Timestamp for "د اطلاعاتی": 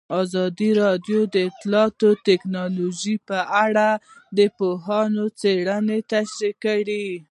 1.33-2.11